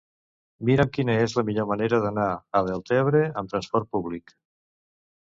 [0.67, 2.25] Mira'm quina és la millor manera d'anar
[2.59, 4.33] a Deltebre amb trasport públic.